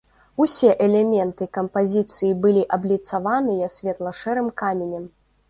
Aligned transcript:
Усе 0.43 0.69
элементы 0.85 1.47
кампазіцыі 1.57 2.31
былі 2.47 2.65
абліцаваныя 2.79 3.71
светла-шэрым 3.77 4.51
каменем. 4.65 5.07